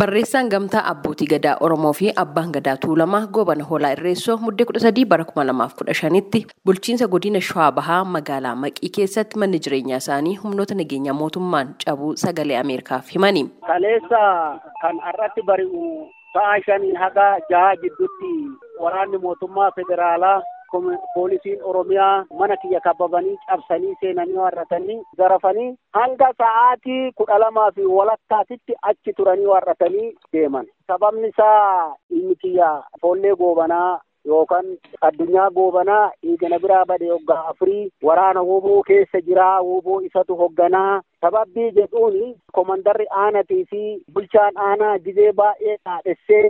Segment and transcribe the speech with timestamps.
[0.00, 5.04] Barreessaan gamtaa abbootii gadaa Oromoo fi abbaan gadaa Tuulamaa goobana hoolaa irreessoo muddee kudha sadii
[5.12, 10.34] bara kuma lamaaf kudha shanitti bulchiinsa godina Shawaa Bahaa magaalaa Maqii keessatti manni jireenyaa isaanii
[10.42, 13.44] humnoota nageenyaa mootummaan cabuu sagalee Ameerikaaf himani.
[13.66, 14.22] Kaleessa
[14.82, 15.84] kan irratti bari'u
[16.34, 18.32] sa'a shanii haga jaha gidduutti
[18.82, 20.40] waraanni mootummaa federaalaa
[21.14, 28.74] poolisiin oromiyaa mana kiyya kababanii cabsanii seenanii warratanii zarafanii hanga sa'aatii kudha lamaa fi walakkaatitti
[28.82, 34.68] achi turanii warratanii deeman sababni isaa ilmi kiyya foollee goobanaa yookaan
[35.06, 41.70] addunyaa goobanaa dhiigana biraa bade hoggaa afurii waraana woboo keessa jiraa woboo isatu hogganaa sababbii
[41.78, 43.82] jedhuun komandarri aanatii fi
[44.14, 46.44] bulchaan aanaa gizee baay'ee dhaadhessee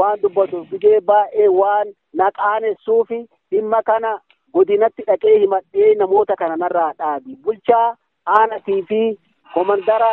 [0.00, 3.20] waan dubbatuuf gizee baay'ee waan naqaanessuufi
[3.52, 4.12] dhimma kana
[4.54, 7.86] godinatti dhaqee himadhee namoota kana narraa dhaabi bulchaa
[8.38, 9.00] aanatii fi
[9.54, 10.10] komandara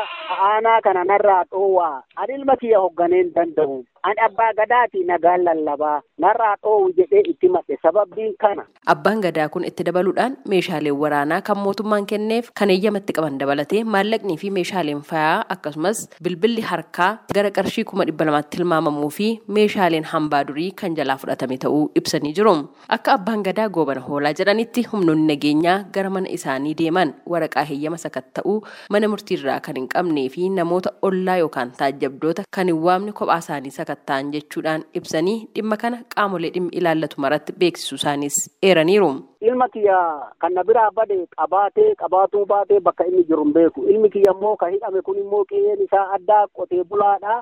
[0.49, 2.03] aanaa kana narraa dhoowwaa.
[2.15, 7.77] Ani ilma kiyya hogganeen danda'u ani abbaa gadaati nagaan lallabaa narraa dhoowwu jedhee itti madhe
[7.84, 8.63] sababbiin kana.
[8.93, 14.38] Abbaan gadaa kun itti dabaluudhaan meeshaaleen waraanaa kan mootummaan kenneef kan eeyyamatti qaban dabalatee maallaqnii
[14.43, 20.43] fi meeshaaleen fayaa akkasumas bilbilli harkaa gara qarshii kuma dhibba lamaatti tilmaamamuu fi meeshaaleen hambaa
[20.51, 22.55] durii kan jalaa fudhatame ta'uu ibsanii jiru.
[22.98, 28.57] Akka abbaan gadaa goobana hoolaa jedhanitti humnoonni nageenyaa gara mana isaanii deeman waraqaa heeyyama sakatta'uu
[28.95, 33.71] mana murtiirraa kan hin qabnee fi namoota ollaa yookaan taajjabdoota kan hin waamne kophaa isaanii
[33.90, 39.12] sakatta'an jechuudhaan ibsanii dhimma kana qaamolee dhimmi ilaallatu maratti beeksisuu isaanis eeraniiru.
[39.41, 39.98] Ilma kiyya
[40.40, 43.84] kan na biraa bade qabaatee qabaatuu baatee bakka inni jiru hin beeku.
[43.93, 47.37] Ilmi kiyya immoo kan hidhame kun immoo qe'een isaa addaa qotee bulaadha.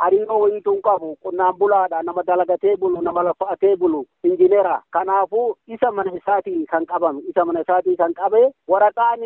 [0.00, 4.82] Hariiroo wayiitu hin qabu qonnaan bulaadha nama dalagatee bulu nama lafa'atee bulu injineera.
[4.90, 9.20] Kanaafuu isa mana isaatii kan qabame isa mana isaatii kan qabe waraqaan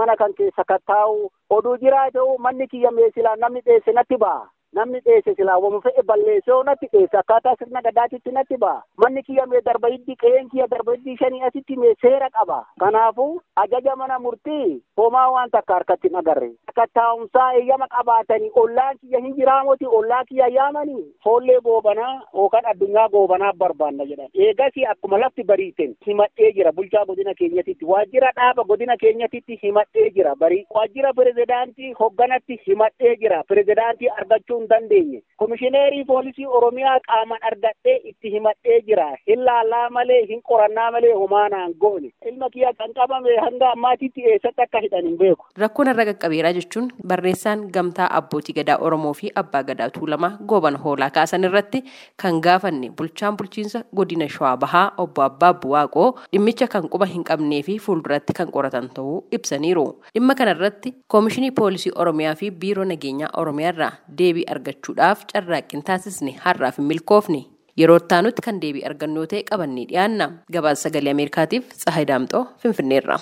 [0.00, 4.46] mana kan keessa kattaa'u oduu jiraa ta'u manni kiyya meesilaa namni dheesse natti ba'a.
[4.74, 8.82] Namni dheesse silaa wama fe'e balleessoo natti dheesse akkaataa sirna gadaatitti natti ba'a.
[9.04, 12.58] Manni kiyya mee darba hiddi qe'een kiyya darba hiddi shanii asitti mee seera qaba.
[12.80, 16.50] Kanaafuu ajaja mana murtii homaa waan takka harkatti hin agarre.
[16.68, 23.08] Akka taa'umsaa eeyyama qabaatanii ollaan kiyya hin jiraamoti ollaa kiyya yaamanii foollee goobanaa yookaan addunyaa
[23.08, 24.28] goobanaa barbaanna jedhan.
[24.46, 26.72] Eegasii akkuma lafti bariiten himadhee jira.
[26.72, 30.34] Bulchaa godina keenyatitti waajjira dhaaba godina keenyatitti himadhee jira.
[30.36, 33.42] Barii waajjira pirezidaantii hogganatti himadhee jira.
[33.48, 40.20] Pirezidaantii argachuu hin dandeenye komishineerii poolisii oromiyaa qaaman argadhee itti himadhee jira hin laallaa malee
[40.32, 45.16] hin qorannaa malee humaanaan goone ilma kiyya kan qabame hanga ammaatitti eessatti akka hidhan hin
[45.22, 45.44] beeku.
[45.64, 51.10] Rakkoon irra qaqqabeeraa jechuun barreessaan gamtaa abbootii gadaa Oromoo fi abbaa gadaa Tuulamaa goobana hoolaa
[51.18, 51.82] kaasan irratti
[52.22, 57.62] kan gaafanne bulchaan bulchiinsa godina Shawaa Bahaa obbo Abbaa Buwaaqoo dhimmicha kan quba hin qabnee
[57.68, 59.84] fi fuulduratti kan qoratan ta'uu ibsaniiru.
[60.14, 66.78] Dhimma kanarratti koomishinii poolisii Oromiyaa fi biiroo nageenyaa Oromiyaa irraa deebii argachuudhaaf carraaqqiin taasisne har'aaf
[66.82, 67.40] hin milkoofne.
[67.80, 70.30] Yeroo ittaanutti kan deebii argannoo ta'e qabannee dhiyaanna.
[70.56, 73.18] Gabaasa sagalee Ameerikaatiif Tsahayi Daamxoo Finfinneerra.